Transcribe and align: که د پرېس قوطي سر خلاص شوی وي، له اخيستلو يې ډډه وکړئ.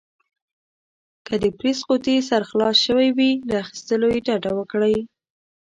که 1.25 1.33
د 1.43 1.45
پرېس 1.57 1.79
قوطي 1.87 2.15
سر 2.29 2.41
خلاص 2.49 2.77
شوی 2.85 3.07
وي، 3.17 3.31
له 3.49 3.55
اخيستلو 3.63 4.07
يې 4.13 4.19
ډډه 4.27 4.51
وکړئ. 4.55 4.97